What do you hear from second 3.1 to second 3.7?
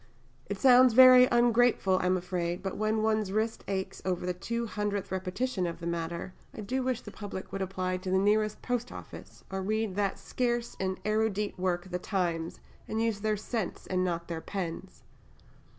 wrist